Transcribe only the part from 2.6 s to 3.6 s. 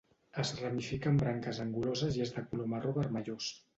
marró vermellós.